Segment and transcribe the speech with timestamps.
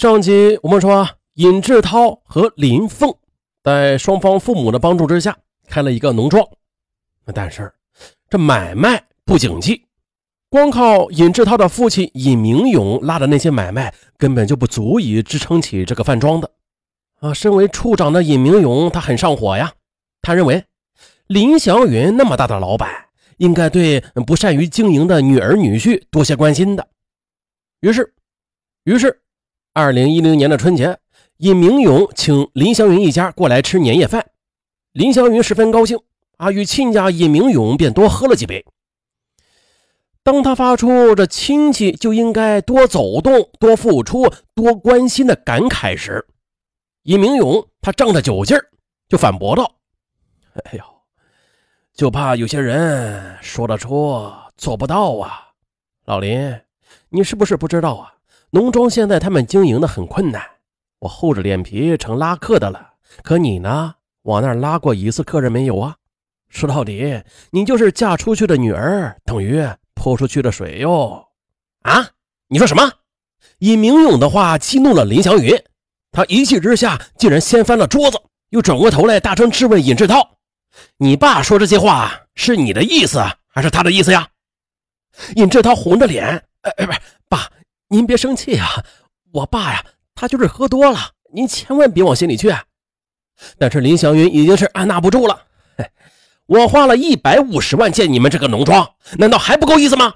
[0.00, 3.14] 上集我们说，尹志涛和林凤
[3.62, 5.36] 在双方父母的帮助之下
[5.68, 6.42] 开了一个农庄，
[7.34, 7.70] 但是
[8.30, 9.84] 这买卖不景气，
[10.48, 16.50] 光靠尹志涛的父亲尹明勇拉的那些买卖根本就不足以支撑起这个饭庄的。
[17.16, 19.70] 啊，身为处长的尹明勇他很上火呀，
[20.22, 20.64] 他认为
[21.26, 22.88] 林祥云那么大的老板，
[23.36, 26.88] 应该对不善于经营的女儿女婿多些关心的。
[27.80, 28.14] 于是，
[28.84, 29.20] 于是。
[29.80, 30.98] 二零一零年的春节，
[31.38, 34.26] 尹明勇请林祥云一家过来吃年夜饭。
[34.92, 35.98] 林祥云十分高兴
[36.36, 38.62] 啊，与亲家尹明勇便多喝了几杯。
[40.22, 46.26] 当他发出这亲戚就应该多走动、多付出、多关心的感慨时，
[47.04, 48.62] 尹明勇他仗着酒劲儿
[49.08, 49.76] 就反驳道
[50.64, 50.84] ：“哎呦，
[51.94, 55.48] 就怕有些人说得出做不到啊！
[56.04, 56.60] 老林，
[57.08, 58.12] 你是不是不知道啊？”
[58.52, 60.42] 农庄现在他们经营的很困难，
[60.98, 62.94] 我厚着脸皮成拉客的了。
[63.22, 63.94] 可你呢？
[64.22, 65.96] 往那儿拉过一次客人没有啊？
[66.48, 71.28] 说到底，你就是嫁出去的女儿，等于泼出去的水哟！
[71.82, 72.08] 啊？
[72.48, 72.92] 你说什么？
[73.60, 75.56] 尹明勇的话激怒了林祥云，
[76.10, 80.38] 他一气之下竟然掀翻了桌子，又转过头来大声质问尹志涛
[80.98, 84.28] ：“你爸说这些话是你的意思还是他的意思呀？”
[85.36, 86.24] 尹志涛红着脸
[86.62, 87.48] ：“哎哎，不是，爸。”
[87.92, 88.84] 您别生气啊，
[89.32, 92.54] 我爸呀，他就是喝多了，您千万别往心里去。
[93.58, 95.44] 但是林祥云已经是按捺不住了，
[96.46, 100.14] 我花了一百五十万建你们这个农庄，难道还不够意思吗？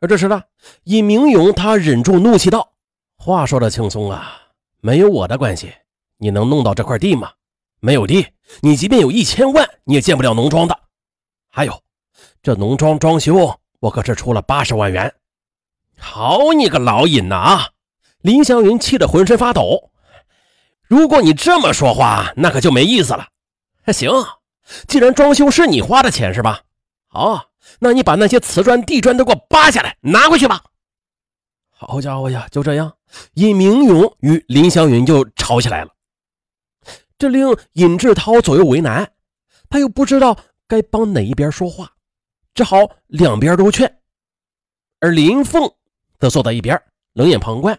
[0.00, 0.42] 而这时呢，
[0.84, 2.74] 尹明勇他忍住怒气道
[3.16, 4.38] ：“话说的轻松啊，
[4.82, 5.72] 没有我的关系，
[6.18, 7.32] 你能弄到这块地吗？
[7.80, 8.26] 没有地，
[8.60, 10.78] 你即便有一千万，你也建不了农庄的。
[11.48, 11.82] 还有，
[12.42, 15.10] 这农庄装修，我可是出了八十万元。”
[15.98, 17.36] 好你个老尹呐！
[17.36, 17.68] 啊，
[18.20, 19.90] 林祥云气得浑身发抖。
[20.86, 23.28] 如果你这么说话，那可就没意思了。
[23.82, 24.10] 还行，
[24.86, 26.62] 既然装修是你花的钱是吧？
[27.08, 27.50] 好，
[27.80, 30.64] 那你把那些瓷砖、地砖都给我扒下来拿回去吧。
[31.70, 32.46] 好家伙呀！
[32.50, 32.92] 就这样，
[33.34, 35.90] 尹明勇与林祥云就吵起来了。
[37.18, 39.12] 这令尹志涛左右为难，
[39.68, 40.36] 他又不知道
[40.66, 41.92] 该帮哪一边说话，
[42.54, 44.00] 只好两边都劝。
[45.00, 45.70] 而林凤。
[46.18, 46.80] 则坐在一边
[47.12, 47.78] 冷眼旁观，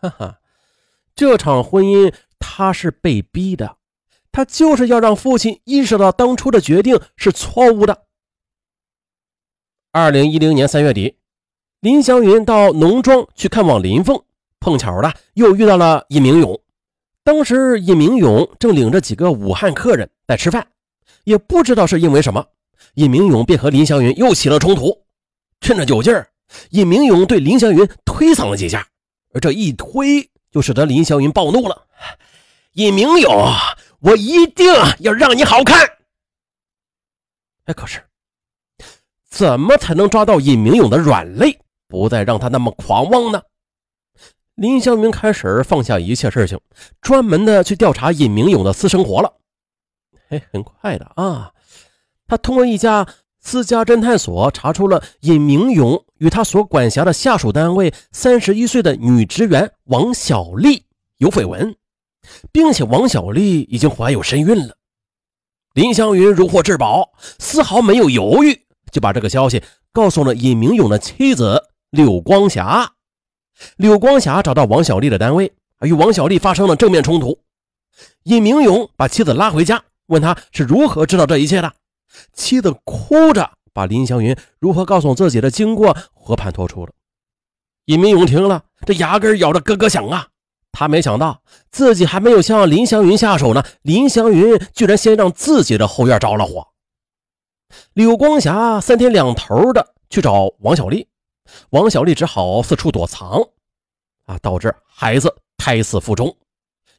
[0.00, 0.40] 哈哈，
[1.14, 3.76] 这场婚姻他是被逼的，
[4.30, 8.04] 他就是要让父亲意识到当初的决定是错误的。
[9.92, 11.16] 二零一零年三月底，
[11.80, 14.22] 林祥云到农庄去看望林凤，
[14.60, 16.60] 碰巧的又遇到了尹明勇。
[17.22, 20.66] 当时尹明勇正领着几个武汉客人在吃饭，
[21.24, 22.46] 也不知道是因为什么，
[22.94, 25.06] 尹明勇便和林祥云又起了冲突，
[25.60, 26.28] 趁着酒劲儿。
[26.70, 28.86] 尹明勇对林祥云推搡了几下，
[29.32, 31.86] 而这一推就使得林祥云暴怒了。
[32.74, 33.52] 尹明勇，
[34.00, 34.66] 我一定
[35.00, 35.80] 要让你好看！
[37.66, 38.02] 哎，可是
[39.28, 43.42] 怎么才能抓到尹明勇的软肋，不再让他那么狂妄呢？
[44.54, 46.60] 林祥云开始放下一切事情，
[47.00, 49.34] 专门的去调查尹明勇的私生活了。
[50.28, 51.52] 哎，很快的啊，
[52.26, 53.06] 他通过一家。
[53.44, 60.86] 私家侦探所查出了尹明勇与他所管辖的下属单位三十一岁的女职员王小丽
[61.18, 61.76] 有绯闻，
[62.50, 64.76] 并且王小丽已经怀有身孕了。
[65.74, 69.62] 林湘云如获至宝，丝毫没有犹豫，就把这个消息
[69.92, 72.92] 告诉了尹明勇的妻子柳光霞。
[73.76, 77.38] 柳光霞找到王小丽的单位，与王小丽发生了正面冲突。
[78.22, 81.70] 尹明勇把妻子拉回家，问他是如何知道这一切的。
[82.32, 86.92] 妻子哭着把林祥云如何告诉自己的经过和盘托出了。
[87.86, 90.28] 尹明勇听了，这牙根咬得咯咯响啊！
[90.72, 96.68] 他没想到自己还没有向林祥云下手呢，林祥云居然先让自己的后院着了火。
[97.92, 101.06] 柳光霞三天两头的去找王小丽，
[101.70, 103.48] 王小丽只好四处躲藏，
[104.24, 106.36] 啊，导致孩子胎死腹中。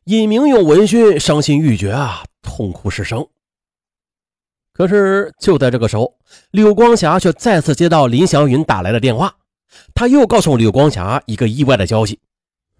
[0.05, 3.27] 尹明勇闻讯伤心欲绝啊，痛哭失声。
[4.75, 6.17] 可是就在这个时候，
[6.51, 9.33] 柳光霞却再次接到林祥云打来的电话，
[9.93, 12.19] 他又告诉柳光霞一个意外的消息，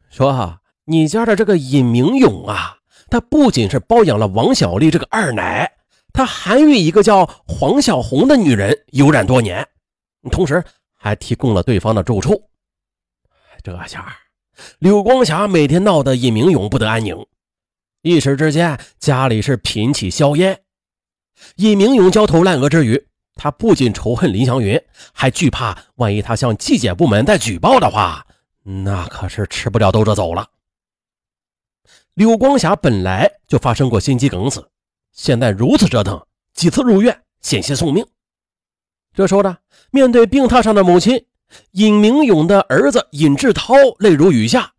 [0.10, 5.72] 说：“你家的这个尹明勇啊，他不仅是包养了王小丽这个二奶，
[6.12, 9.66] 他还与一个叫黄小红的女人有染多年，
[10.30, 10.62] 同时
[10.94, 12.44] 还提供了对方的住处。”
[13.64, 14.14] 这下，
[14.80, 17.26] 柳光霞每天闹得尹明勇不得安宁，
[18.02, 20.60] 一时之间家里是频起硝烟。
[21.56, 24.82] 尹明勇焦头烂额之余，他不仅仇恨林祥云，
[25.14, 28.26] 还惧怕万一他向纪检部门再举报的话，
[28.64, 30.50] 那可是吃不了兜着走了。
[32.14, 34.70] 柳光霞本来就发生过心肌梗死，
[35.12, 38.06] 现在如此折腾，几次入院，险些送命。
[39.14, 39.58] 这时候呢，
[39.92, 41.26] 面对病榻上的母亲，
[41.72, 44.74] 尹明勇的儿子尹志涛泪如雨下，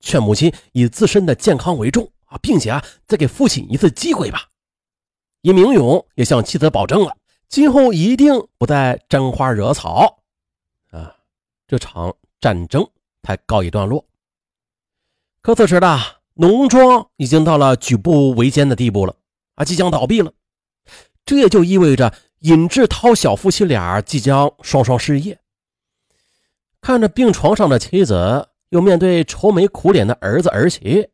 [0.00, 4.48] 劝母亲以自身的健康为重啊，并且啊，再给父亲一次机会吧。
[5.42, 7.16] 尹明勇也向妻子保证了，
[7.48, 10.22] 今后一定不再沾花惹草。
[10.90, 11.16] 啊，
[11.66, 12.88] 这场战争
[13.22, 14.04] 才告一段落。
[15.40, 15.98] 可此时的
[16.34, 19.16] 农庄已经到了举步维艰的地步了
[19.56, 20.32] 啊，即将倒闭了。
[21.24, 25.40] 这也就意味着尹志涛小夫妻俩即将双双失业。
[26.80, 31.08] 看着病床上的妻子，又面对愁眉苦脸的儿子儿媳。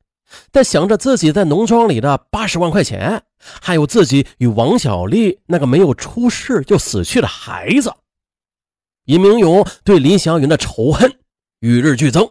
[0.53, 7.95] 在想着自己在农庄里的八十万块钱，还有自己与王小丽那个没有出世就死去的孩子，
[9.05, 11.19] 尹明勇对林祥云的仇恨
[11.61, 12.31] 与日俱增。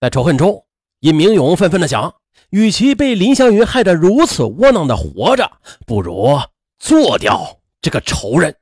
[0.00, 0.64] 在仇恨中，
[1.00, 2.14] 尹明勇愤愤地想：
[2.50, 5.50] 与其被林祥云害得如此窝囊的活着，
[5.86, 6.38] 不如
[6.78, 8.56] 做掉这个仇人。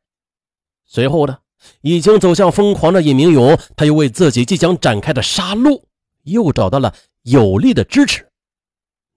[0.85, 1.39] 随后呢，
[1.81, 5.83] 已经走向疯狂的尹明勇，他又为自己即将展开的杀戮
[6.25, 8.29] 又找到了有力的支持。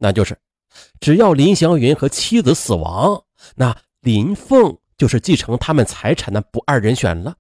[0.06, 0.38] 那就是，
[1.00, 3.24] 只要林祥云和妻子死亡，
[3.56, 7.36] 那林凤就是继承他们财产的不二人选了。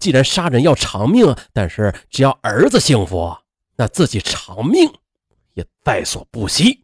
[0.00, 3.36] 既然杀人要偿命，但是只要儿子幸福，
[3.76, 4.92] 那自己偿命
[5.54, 6.82] 也在所不惜。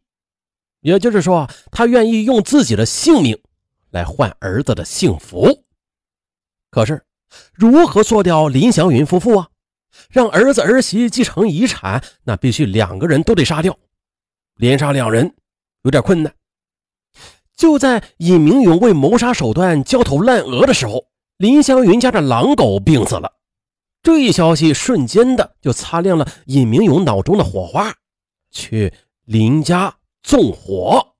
[0.82, 3.36] 也就是说，他愿意用自己的性命
[3.90, 5.64] 来换儿子的幸福。
[6.70, 7.04] 可是，
[7.52, 9.48] 如何做掉林祥云夫妇啊？
[10.10, 13.76] 让儿子儿媳继承遗产，那必须两个人都得杀掉。
[14.56, 15.34] 连杀两人
[15.82, 16.34] 有点困难。
[17.56, 21.06] 就在尹明勇为谋杀手段焦头烂额的时候，
[21.36, 23.32] 林湘云家的狼狗病死了。
[24.02, 27.94] 这一消息瞬间的就擦亮了尹明勇脑中的火花，
[28.50, 28.92] 去
[29.24, 31.14] 林家纵火。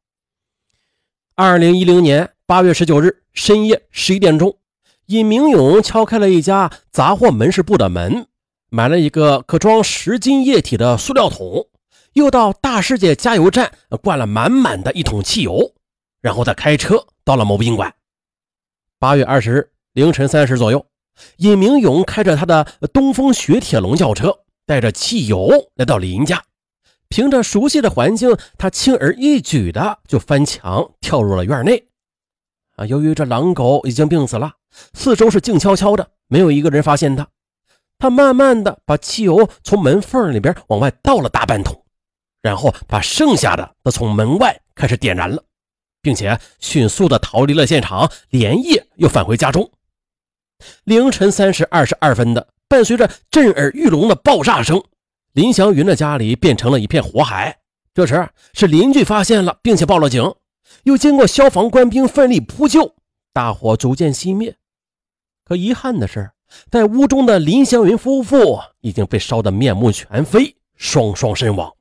[1.35, 4.59] 二零一零年八月十九日深夜十一点钟，
[5.07, 8.27] 尹明勇敲开了一家杂货门市部的门，
[8.71, 11.69] 买了一个可装十斤液体的塑料桶。
[12.15, 13.71] 又到大世界加油站
[14.03, 15.75] 灌了满满的一桶汽油，
[16.21, 17.95] 然后再开车到了某宾馆。
[18.99, 20.87] 八月二十日凌晨三时左右，
[21.37, 26.43] 尹明勇开着他的东风雪铁龙轿车，带着汽油来到林家。
[27.09, 31.89] 凭着熟悉的环境，他轻而易举的就翻墙跳入了院内。
[32.77, 34.55] 啊，由于这狼狗已经病死了，
[34.95, 37.29] 四周是静悄悄的，没有一个人发现他。
[37.99, 41.84] 他慢慢的把汽油从门缝里边往外倒了大半桶。
[42.45, 45.43] 然后把剩下的都从门外开始点燃了，
[46.03, 49.73] 并且迅速的逃离了现场，连夜又返回家中。
[50.85, 54.79] 凌晨三时二十二分的，伴随着震耳欲聋的爆炸声，
[55.33, 57.61] 林祥云的家里变成了一片火海。
[57.95, 60.23] 这时是邻居发现了，并且报了警，
[60.83, 62.95] 又经过消防官兵奋力扑救，
[63.33, 64.55] 大火逐渐熄灭。
[65.47, 66.31] 可遗憾的是，
[66.71, 71.75] 在屋中的林祥云夫妇已经被烧得面目全非，双双身亡。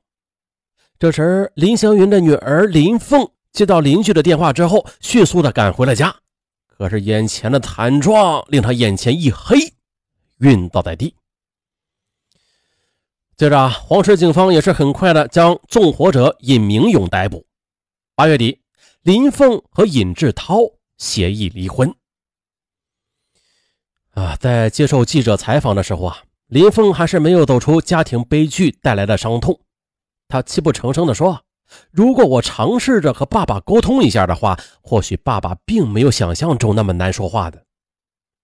[0.98, 6.14] 这时，林祥云的女儿林凤接到邻居的电话之后，迅速的赶回了家。
[6.66, 9.56] 可是，眼前的惨状令他眼前一黑，
[10.38, 11.14] 晕倒在地。
[13.36, 17.44] 接着，黄石警方也是很快的将纵火者尹明勇逮捕。
[18.14, 18.60] 八月底，
[19.02, 20.58] 林凤和尹志涛
[20.96, 21.92] 协议离婚。
[24.10, 29.60] 啊，在接受记者采访的时候啊，林凤还是没有走出家庭悲剧带来的伤痛。
[30.28, 31.44] 他泣不成声地说
[31.92, 37.64] ：“如果我尝试着和爸爸沟通一下的话，或许爸爸并没有想象中那么难说话的。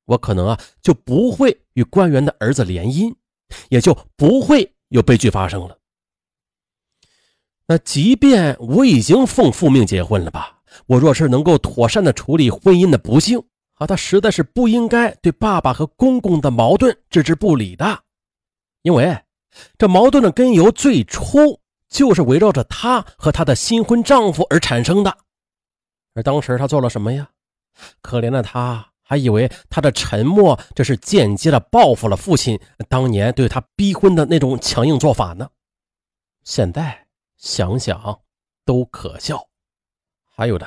[0.07, 3.15] 我可能啊就不会与官员的儿子联姻，
[3.69, 5.79] 也就不会有悲剧发生了。
[7.67, 13.41] 那即便我已经奉父命结婚了吧，我若是能够妥善的处理婚姻的不幸，
[13.75, 18.03] 啊，他实在是不应该对爸爸和公公的矛盾置之不理的，
[18.83, 19.17] 因为
[19.79, 21.60] 这矛盾的根由最初。”
[21.91, 25.19] 就是围绕着她和她的新婚丈夫而产生的，
[26.15, 27.31] 而当时她做了什么呀？
[28.01, 35.51] 可怜的她还以为她的沉默这是间接的报复了父亲当年对她逼婚的那种强硬做法呢。
[36.45, 37.07] 现在
[37.37, 38.21] 想想
[38.65, 39.49] 都可笑。
[40.25, 40.67] 还有的，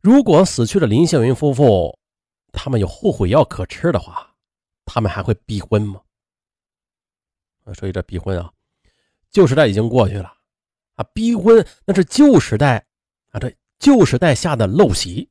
[0.00, 1.98] 如果死去的林向云夫妇
[2.52, 4.34] 他们有后悔药可吃的话，
[4.84, 6.00] 他们还会逼婚吗？
[7.74, 8.50] 所以这逼婚啊，
[9.30, 10.32] 旧时代已经过去了。
[10.94, 12.86] 啊，逼婚那是旧时代
[13.30, 15.28] 啊，这旧时代下的陋习。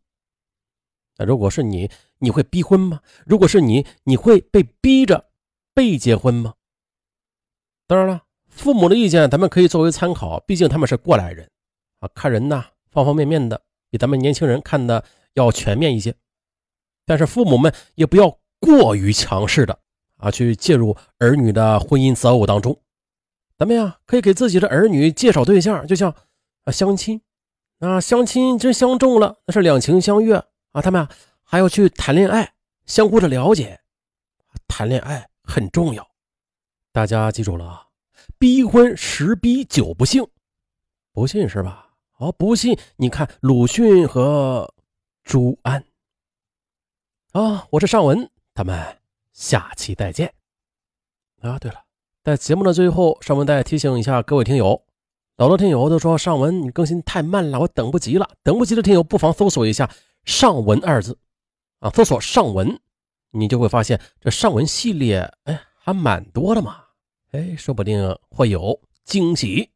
[1.17, 3.01] 那如果是你，你会逼婚吗？
[3.25, 5.29] 如果是你，你会被逼着
[5.73, 6.55] 被结婚吗？
[7.85, 11.49] 当然了，父母的意见咱们可以作为参考，毕竟他们是过来人
[11.99, 16.15] 啊，看人呐方方面面的比咱们年轻人看的要全面一些。
[17.05, 19.77] 但是父母们也不要过于强势的
[20.17, 22.79] 啊，去介入儿女的婚姻择偶当中。
[23.57, 26.13] 咱们呀可以给自己的儿女介绍对象，就像
[26.63, 27.21] 啊相亲
[27.79, 30.35] 啊相亲真相中了，那是两情相悦
[30.71, 31.07] 啊，他们
[31.43, 32.53] 还要去谈恋爱，
[32.85, 33.81] 相互的了解，
[34.67, 36.07] 谈恋爱很重要。
[36.91, 37.87] 大家记住了啊，
[38.37, 40.27] 逼婚十逼九不幸，
[41.11, 41.91] 不信是吧？
[42.17, 44.73] 哦，不信你看鲁迅和
[45.23, 45.83] 朱安。
[47.31, 48.99] 啊，我是尚文，咱们
[49.31, 50.33] 下期再见。
[51.41, 51.83] 啊，对了，
[52.23, 54.81] 在节目的最后，尚文再提醒一下各位听友，
[55.35, 58.29] 老多听友都说尚文你更新太慢了，我等不及了。
[58.41, 59.91] 等不及的听友不妨搜索一下
[60.23, 61.17] “尚文”二字，
[61.79, 62.79] 啊，搜索“尚文”，
[63.31, 66.77] 你就会发现这尚文系列，哎，还蛮多的嘛，
[67.31, 69.72] 哎，说不定会有惊喜。